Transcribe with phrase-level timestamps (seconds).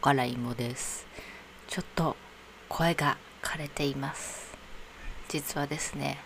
[0.00, 1.06] からいもです。
[1.68, 2.16] ちょっと
[2.70, 4.56] 声が枯れています。
[5.28, 6.18] 実はですね、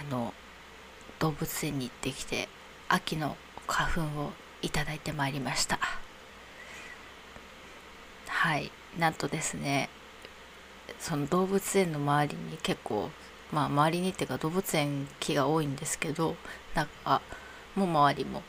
[0.00, 0.32] あの、
[1.18, 2.48] 動物園に行ってきて、
[2.88, 3.36] 秋の
[3.66, 5.80] 花粉をいただいてまいりました。
[8.28, 9.90] はい、なんとですね、
[11.00, 13.10] その動物園の周りに結構、
[13.50, 16.36] まあ周りにっていうか動物園木が多いんですけど、
[16.76, 17.20] 中
[17.74, 18.44] も周りも、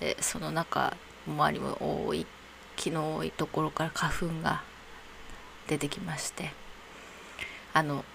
[0.00, 0.94] で、その中、
[1.26, 2.26] 周りも多い
[2.80, 4.62] 木の多いところから花粉が
[5.68, 6.50] 出てきまして
[7.74, 8.06] あの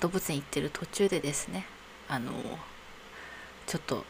[0.00, 1.66] 動物園行ってる途中でですね
[2.08, 2.32] あの
[3.66, 4.04] ちょっと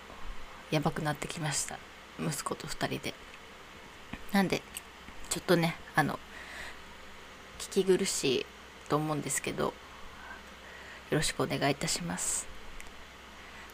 [0.71, 1.79] やばくなってきました。
[2.21, 3.15] 息子と2人で。
[4.33, 4.63] なんで
[5.31, 6.19] ちょっとねあの
[7.59, 8.47] 聞き苦しい
[8.89, 9.73] と思うんですけどよ
[11.11, 12.47] ろしくお願いいたします。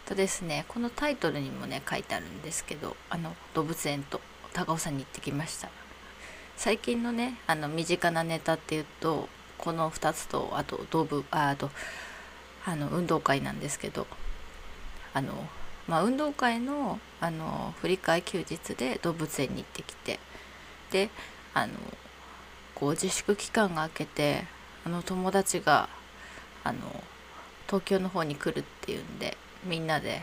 [0.06, 4.20] とですねこのタイトルにもね書いてあるんですけどあの動物園と
[4.52, 5.81] 高尾山に行ってきました。
[6.56, 11.70] 最近のねあの身近なネタっていうとこの2つとあと動物ああと
[12.64, 14.06] あの運動会なんですけど
[15.14, 15.32] あの
[15.88, 20.18] まあ運動会のあの振り替え休日で動物園に行ってきて
[20.90, 21.10] で
[21.54, 21.74] あの
[22.74, 24.44] こう自粛期間が明けて
[24.84, 25.88] あの友達が
[26.64, 26.78] あの
[27.66, 30.22] 東京の方に来るっていうんでみんなで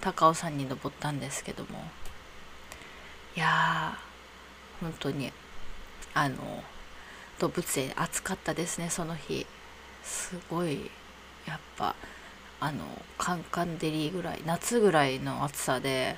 [0.00, 1.84] 高尾山に登ったんですけども。
[3.36, 5.32] いやー本当に
[6.14, 6.36] あの
[7.38, 9.46] 動物園暑かったですねその日。
[10.02, 10.90] すごい
[11.46, 11.94] やっぱ
[12.60, 12.84] あの
[13.18, 16.16] カンカンデリぐらい夏ぐらいの暑さで。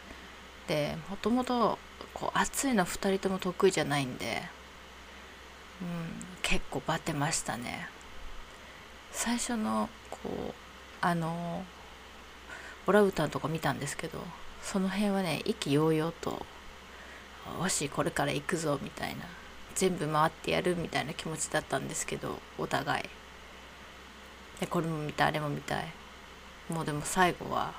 [0.68, 1.78] でもともと
[2.12, 4.42] こう暑いの2人とも得意じゃないんで、
[5.80, 7.88] うん、結構バテましたね。
[9.12, 10.54] 最初のこう
[11.00, 11.64] あの
[12.86, 14.18] オラウータンとか見たんですけど
[14.62, 16.44] その辺はね意気揚々と
[17.62, 19.24] 「よしこれから行くぞ」みたいな。
[19.76, 23.04] 全部回ってやるみたいな気持ちだったんですけどお互い。
[24.58, 25.92] でこれも見たいあれも見たい。
[26.70, 27.74] もうでも最後は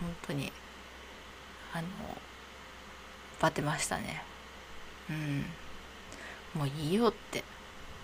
[0.00, 0.52] 本当に
[1.74, 1.88] あの
[3.40, 4.22] バテましたね。
[5.10, 5.44] うん。
[6.54, 7.42] もういいよって。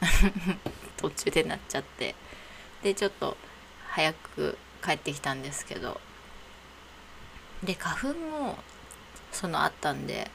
[0.99, 2.17] 途中でなっちゃって。
[2.83, 3.37] でちょっと
[3.89, 6.01] 早く帰ってきたんですけど。
[7.63, 8.59] で花粉も
[9.31, 10.31] そのあったんで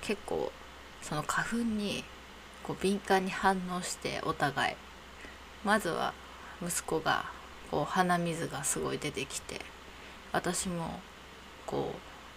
[0.00, 0.52] 結構
[1.02, 2.04] その花粉に
[2.62, 4.76] こう敏感に反応してお互い。
[5.64, 6.12] まずは
[6.62, 7.24] 息子が
[7.70, 9.60] こう鼻水がすごい出てきて
[10.32, 11.00] 私も
[11.66, 11.94] こ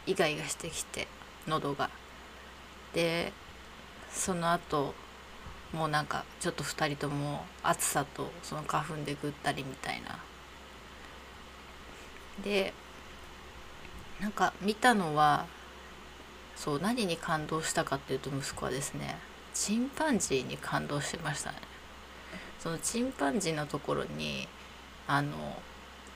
[0.07, 1.07] うイガイガしてきて
[1.47, 1.89] 喉が。
[2.93, 3.33] で
[4.09, 4.93] その後
[5.73, 10.19] もうなんかちょっと2人とも暑さとその花粉でぐったりみたいな。
[12.43, 12.73] で
[14.19, 15.45] なんか見たのは
[16.55, 19.17] そう何に感動したかっていうと息子はですね
[19.55, 21.57] チンパンジーに感動しましたね。
[22.59, 24.47] そのチンパンジーのところに
[25.07, 25.31] あの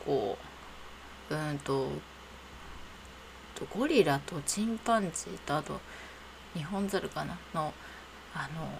[0.06, 0.38] こ
[1.32, 1.90] ううんと
[3.74, 5.80] ゴリラとチンパンジーとあと
[6.56, 7.38] ニホンザルかな？
[7.54, 7.74] の
[8.34, 8.80] あの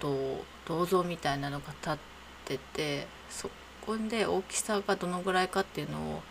[0.00, 1.98] と銅像みたいなのが立っ
[2.44, 3.50] ててそ
[3.84, 6.22] こで大きさがどのぐらいかっていうのを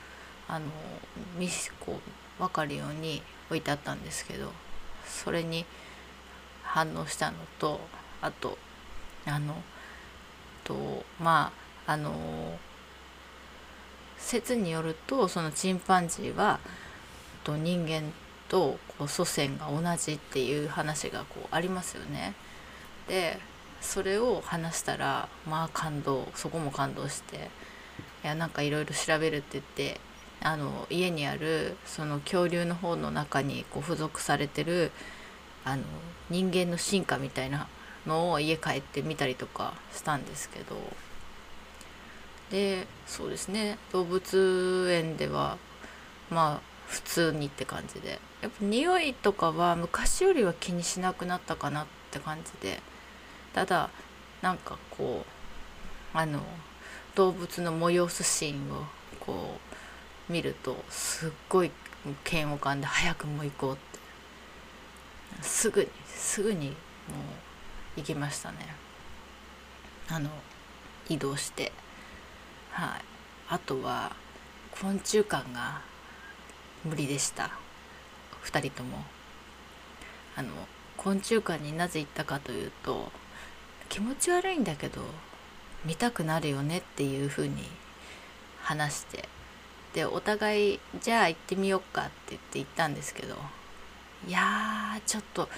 [0.48, 0.66] あの
[1.38, 1.48] 見
[1.80, 2.00] こ
[2.40, 4.52] う分かるように置いてあったんですけど
[5.06, 5.66] それに
[6.70, 7.80] 反応したのと
[8.22, 8.58] あと
[9.26, 9.56] あの
[10.64, 11.52] とま
[11.88, 12.14] ああの
[14.18, 16.60] 説によるとそのチンパンジーは
[17.44, 18.12] と人間
[18.48, 22.36] とこう祖先が同じっていう話がこうありますよね。
[23.08, 23.40] で
[23.82, 27.50] それを話したらまあ感動そこも感動して
[28.24, 30.02] いやなんかいろいろ調べるって言って
[30.42, 34.92] あの家にあるその恐竜の方の中にこう付属されてる
[35.66, 35.84] あの
[36.30, 37.68] 人間の進化みたいな
[38.06, 40.76] のを家帰って見たりとかしたんですけど。
[42.52, 43.78] でそうですね。
[43.92, 45.58] 動物園では
[46.30, 48.20] まあ普通にって感じで。
[48.42, 52.82] やっぱ匂いとかは昔よりは気にしなくなったかなって感じで。
[53.54, 53.90] ただ
[54.42, 55.26] なんかこ
[56.14, 56.40] うあの
[57.16, 58.84] 動物の催すシーンを
[59.20, 59.60] こ
[60.30, 61.72] う見るとすっごい
[62.32, 63.89] 嫌悪感で早くもう行こうって
[65.42, 66.76] すぐにすぐにもう
[67.98, 68.58] 行きましたね。
[70.10, 70.30] あの
[71.08, 71.72] 移動して。
[72.72, 73.02] はい。
[73.50, 74.16] あとは
[74.72, 75.82] 昆虫館が
[76.86, 77.52] 無理でした。
[78.44, 79.04] 2人とも。
[80.36, 80.50] あの
[80.98, 83.12] 昆虫館になぜ行ったかというと
[83.90, 85.02] 気持ち悪いんだけど
[85.86, 87.64] 見たくなるよねっていうふうに
[88.62, 89.28] 話して。
[89.94, 93.36] でお互いじゃあ行ってみようかって言って行ったんですけど
[94.28, 95.50] いやーちょっと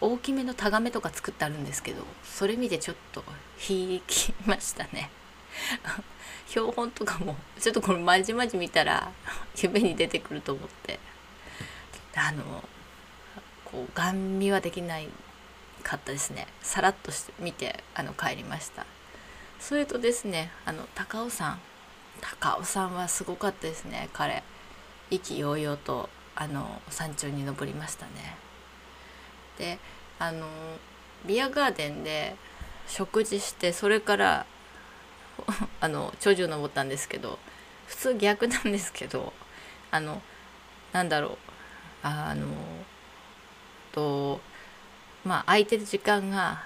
[0.00, 3.22] 大きめのタガメとか作ってあるんですけどそれ見てちょっと
[3.68, 5.10] 引きましたね。
[6.48, 9.12] 標本とかもちょっとこれまじまじ見たら
[9.62, 10.98] 夢に出てくると思って。
[12.14, 12.62] あの
[13.64, 15.08] こうガン見はできない
[15.82, 16.46] かったですね。
[16.60, 18.84] さらっとして見てあの帰りました。
[19.58, 21.58] それとですねあの高尾山。
[22.20, 24.42] 高尾さんはすごかったですね彼。
[25.10, 26.08] 意気揚々と。
[26.34, 28.36] あの山頂に登りましたね。
[29.58, 29.78] で
[30.18, 30.46] あの
[31.26, 32.36] ビアガーデンで
[32.86, 34.46] 食事してそれから
[35.80, 37.38] あの頂上登ったんですけど
[37.86, 39.32] 普通逆なんですけど
[39.90, 40.22] あの
[40.92, 41.36] なんだろう
[42.02, 42.46] あの
[43.92, 44.40] と
[45.24, 46.64] まあ空いてる時間が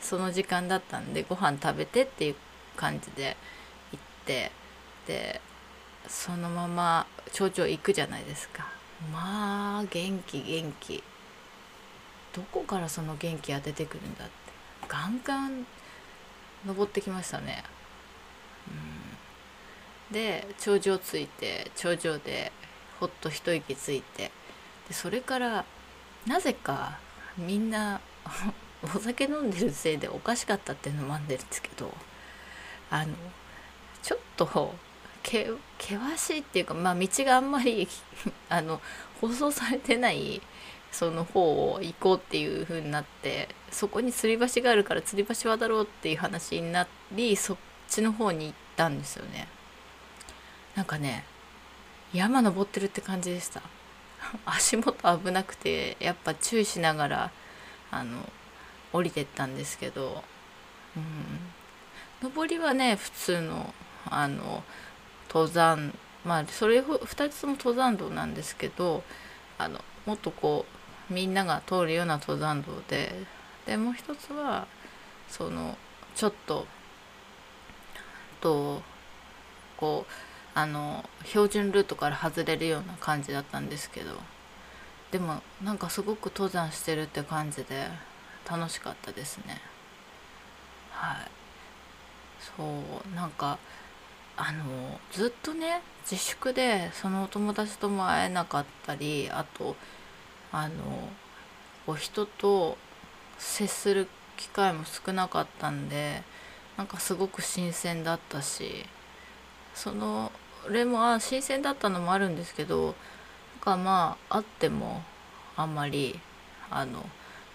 [0.00, 2.36] その時間だったんでご飯食べてっていう
[2.76, 3.36] 感じで
[3.92, 4.52] 行って
[5.06, 5.40] で
[6.08, 8.79] そのまま頂上行くじゃないですか。
[9.12, 11.02] まあ元気元気。
[12.32, 14.34] どこからその元気が出てくるんだって。
[14.88, 15.66] ガンガン
[16.66, 17.62] 登ってきましたね、
[20.10, 22.52] うん、で頂上着いて頂上で
[22.98, 24.30] ほっと一息ついて。
[24.88, 25.64] でそれから
[26.26, 26.98] なぜか
[27.38, 28.00] みんな
[28.82, 31.94] お酒飲んでるせいでおかしかったっていうのもあるんですけど
[32.90, 33.14] あの
[34.02, 34.74] ちょっと
[35.22, 37.88] け険しいっていうか、まあ、道があんまり
[38.48, 38.80] あの
[39.20, 40.40] 舗装されてない
[40.92, 47.56] その方を行こうっていう風になってそこに吊り橋があるから吊り橋渡ろうっていう話になりそっ
[47.88, 49.48] ちの方に行ったんですよね。
[50.74, 51.24] なんかね
[52.12, 53.62] 山登ってるって感じでした。
[54.44, 57.30] 足元危なくてやっぱ注意しながら
[57.90, 58.28] あの
[58.92, 60.24] 降りてったんですけど、
[62.22, 63.74] うん、上りはね普通の
[64.08, 64.62] あの
[65.32, 65.94] 登山
[66.24, 69.02] まあそれ2つとも登山道なんですけど
[69.58, 70.66] あのもっとこ
[71.10, 73.12] うみんなが通るような登山道で
[73.66, 74.66] でもう一つは
[75.28, 75.76] その
[76.14, 76.66] ちょっと
[78.40, 78.82] と
[79.76, 80.12] こう
[80.54, 84.16] あの標準ルートから外れるような感じだったんですけど
[85.10, 87.86] でもなんかすごく登山してるって感じで
[88.48, 89.60] 楽しかったですね。
[90.90, 91.30] はい。
[92.40, 93.58] そうなんか
[94.42, 99.76] あのずっとね自粛でそのお友達とも会えなかったりあと
[100.50, 100.74] あの
[101.84, 102.78] こう人と
[103.36, 104.08] 接する
[104.38, 106.22] 機会も少なかったんで
[106.78, 108.86] なんかすごく新鮮だったし
[109.74, 110.32] その
[110.70, 112.94] れもあ新鮮だったのもあるんですけどなん
[113.60, 115.02] かまああっても
[115.54, 116.18] あんまり
[116.70, 117.04] あの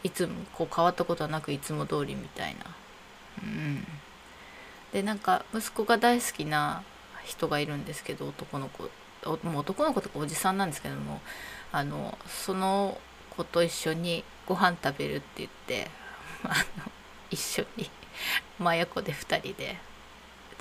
[0.04, 2.66] いつもこう変わったことはなくいつも通りみたいな。
[3.42, 3.88] うん。
[4.96, 6.82] でなんか息子が大好きな
[7.26, 8.84] 人がいるんですけど男の子
[9.44, 11.20] もう男の子とかおじさんなんですけども
[11.74, 12.98] あのその
[13.36, 15.90] 子と一緒にご飯食べるって言って
[16.48, 16.48] あ
[16.80, 16.90] の
[17.30, 17.92] 一緒に
[18.58, 19.76] 真横で2人で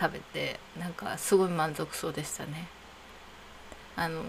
[0.01, 2.67] 食べてなんかすごい満足そうでしたね。
[3.95, 4.25] あの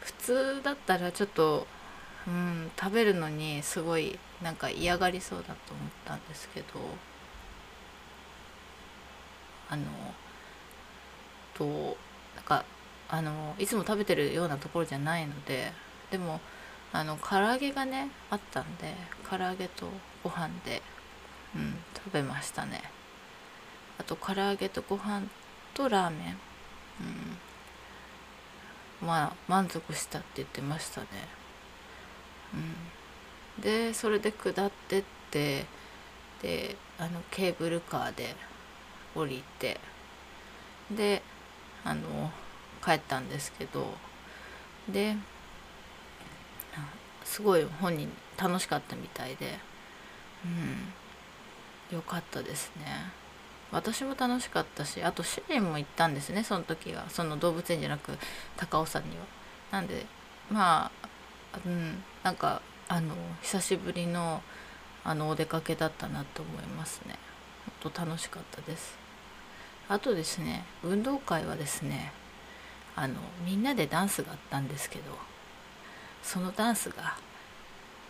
[0.00, 1.66] 普通だったらちょっと、
[2.26, 6.66] うん、食べるのにすごいなんか嫌がりそうだと思ったんですけど
[9.70, 9.84] あの
[11.54, 11.96] と
[12.34, 12.64] なんか
[13.08, 15.72] あのいつも食べてるようなところじゃないので
[16.10, 16.40] でも
[16.92, 18.94] あの唐揚げがねあったんで
[19.28, 19.86] 唐揚げと
[20.22, 20.82] ご飯で、
[21.54, 22.82] うん、食べましたね。
[23.98, 25.26] あと唐揚げとご飯
[25.74, 26.38] とラーメン、
[29.02, 31.06] うん、まあ満足したって言ってましたね、
[32.54, 35.66] うん、でそれで下ってって
[36.42, 38.36] であのケーブルカーで
[39.18, 39.80] 降りて
[40.90, 41.22] で
[41.84, 42.30] あの
[42.84, 43.92] 帰ったんですけど
[44.88, 45.16] で
[47.24, 49.58] すごい本人楽しかったみたいで
[50.44, 52.84] うんよかったですね。
[53.70, 57.08] 私も楽しかったしあと主人も行ったんですねその時は。
[57.10, 58.18] その動物園じゃなく
[58.56, 59.24] 高尾山には。
[59.70, 60.06] なんで
[60.50, 64.42] まあうんなんかあの久しぶりの
[65.04, 67.16] あのお出かけだったなと思いますね。
[67.82, 69.07] ほんと楽しかったです。
[69.88, 72.12] あとですね運動会はですね
[72.94, 73.14] あの
[73.46, 75.04] みんなでダンスがあったんですけど
[76.22, 77.16] そのダンスが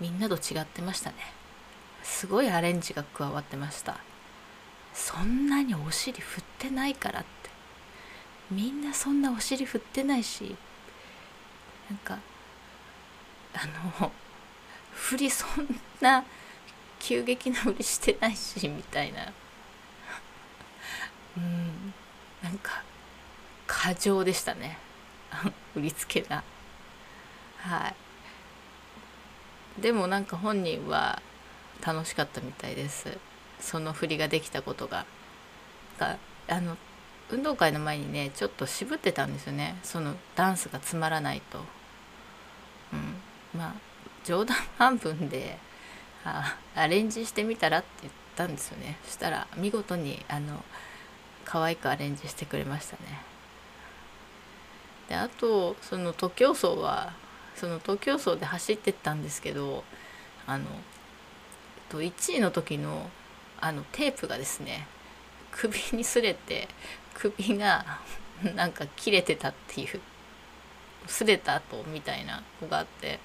[0.01, 1.17] みんなと違ってましたね。
[2.03, 3.99] すごいアレンジが加わってました。
[4.95, 7.29] そんなにお尻振ってないからって。
[8.51, 10.57] みんなそんなお尻振ってないし
[11.91, 12.19] なんか
[13.53, 14.11] あの
[14.93, 16.25] 振りそんな
[16.99, 19.33] 急激な振りしてないしみたいな。
[21.37, 21.68] うん。
[22.49, 22.83] なんか
[23.67, 24.79] 過剰でしたね。
[25.75, 26.43] 振り付けが。
[27.59, 27.89] は
[29.79, 29.83] い。
[29.83, 31.21] でもなんか本人は
[31.85, 33.19] 楽しかったみたいです。
[33.61, 35.05] その振りができたことが。
[35.99, 36.17] が
[36.49, 36.79] あの
[37.29, 39.79] 運動会の前にねちょっと渋ってたんですよね。
[39.83, 41.59] そのダンスがつまらないと、
[42.95, 43.75] うん、まあ
[44.25, 45.59] 冗談半分で
[46.25, 48.97] あアレンジしてみたらって言ったんですよね。
[49.05, 50.65] そしたら見事にあの
[51.49, 53.23] 可愛くアレンジしてくれましたね。
[55.09, 57.15] であとその徒競走は
[57.57, 59.83] その徒競走で走ってったんですけど
[60.47, 60.67] あの
[61.91, 63.09] 1位の時の
[63.61, 64.87] あのテープがですね
[65.51, 66.69] 首に擦れて
[67.15, 67.99] 首が
[68.55, 70.01] なんか切れてたっていう
[71.07, 73.21] 擦れた後みたいなのがあって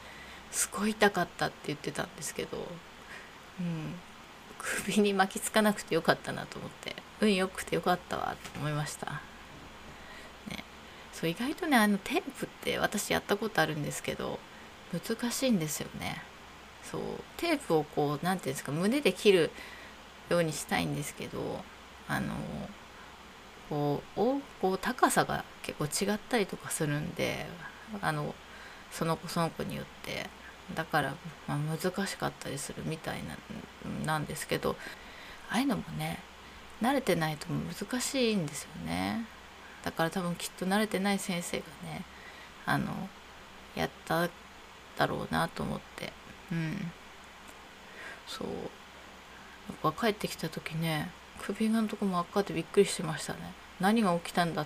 [0.50, 2.58] すごい痛かったって言ってたんですけど、
[3.60, 3.96] うん、
[4.64, 9.22] 首に巻きつかなくてよかったなと思って運良くてよかったわと思いました。
[10.50, 10.64] ね、
[11.12, 14.40] そう意外とねあのテープって私やったことあるんですけど
[14.94, 16.22] 難しいんですよね。
[16.84, 17.02] そう
[17.38, 19.52] テープをこう何て言うんですか胸で切る
[20.30, 21.64] ようにしたいんですけど
[22.08, 22.34] あの
[23.70, 27.46] こうおこう高さが結構違ったりとかするんで
[28.02, 28.36] あの
[28.92, 30.30] その子その子によって
[30.76, 31.16] だから、
[31.48, 33.38] まあ、難しかったりするみたいな
[34.06, 34.76] なんですけど
[35.50, 36.20] ああいうのもね
[36.82, 39.26] 慣れてないと難しいんですよね。
[39.84, 42.04] だから多分きっと慣れてない先生がね
[42.66, 43.10] あの
[43.76, 44.30] やった
[44.98, 46.12] だろうなと思って。
[46.52, 46.92] うん。
[48.28, 48.48] そう。
[48.48, 51.10] やっぱ帰ってきた時ね
[51.42, 53.40] 首のとこ真っ赤でびっくりしてましたね。
[53.80, 54.66] 何が起きたんだっ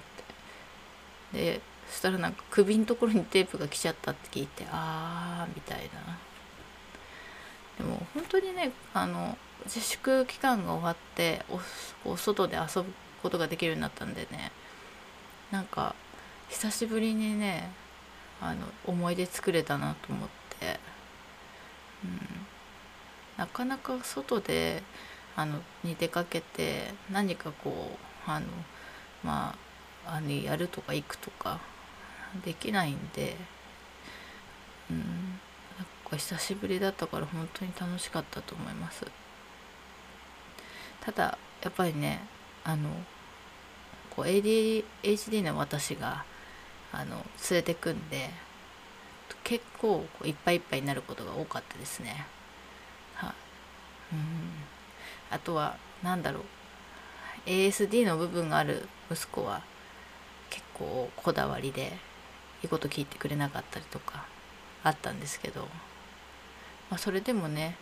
[1.33, 1.37] て。
[1.37, 6.17] でそしたらなんか首のところにテープが来ちゃったって聞いてあーみたいな。
[7.77, 11.43] でも本当にねあの自粛期間が終わって
[12.05, 12.91] おお外で遊ぶ
[13.21, 14.51] ことができるようになったんでね
[15.51, 15.95] なんか
[16.49, 17.69] 久しぶりにね
[18.41, 20.29] あの思い出作れたなと思っ
[20.59, 20.79] て、
[22.03, 22.19] うん、
[23.37, 24.83] なかなか外で
[25.35, 27.91] あのに出かけて何かこ
[28.27, 28.45] うあの
[29.23, 29.55] ま
[30.05, 31.59] ああのやるとか行くとか
[32.43, 33.35] できないんで
[34.89, 35.05] うんなん
[36.09, 39.05] か久しぶりだったから本当に楽しかったと思います。
[41.01, 42.21] ただやっぱりね
[42.63, 42.89] あの
[44.15, 46.25] こう ADHD の私が
[46.91, 47.17] あの
[47.49, 48.29] 連れてくんで
[49.43, 52.25] 結構こういっぱいいっぱいになることが多かったですね。
[53.15, 53.33] は
[54.11, 54.19] うん。
[55.29, 56.43] あとは何だろう。
[57.45, 59.61] ASD の部分がある息子は
[60.49, 61.93] 結構こだわりで
[62.63, 64.25] いいこと聞いてくれなかったりとか
[64.83, 65.61] あったんですけど、
[66.89, 67.75] まあ、それでもね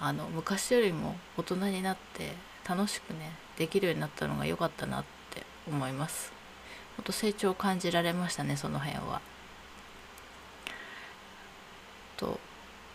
[0.00, 2.32] あの昔よりも大人になって
[2.68, 6.32] 楽しくねできるようになったのが良かったなって思います。
[6.96, 9.20] ほんと成長を感じられましたねその辺は。
[12.16, 12.40] と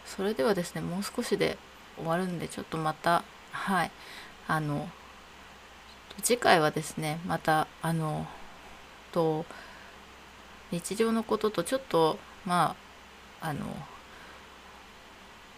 [0.05, 1.57] それではですねもう少しで
[1.97, 3.91] 終わるんでちょっとまたはい
[4.47, 4.89] あの
[6.23, 8.27] 次回はですねまたあの
[9.11, 9.45] と
[10.71, 12.75] 日常のこととちょっとま
[13.41, 13.65] ああの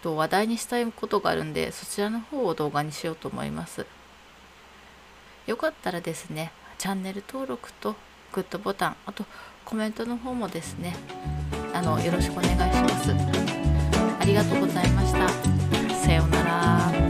[0.02, 3.86] と話題にしたいことがあるんでそちらの方を動画にしようと思います。
[5.46, 7.96] よかったらですねチャンネル登録と
[8.32, 9.26] グッドボタンあと
[9.66, 10.96] コメントの方もですね
[11.74, 13.12] あのよろしくお願いします。
[14.20, 15.28] ありがとうございました。
[15.96, 17.03] さようなら。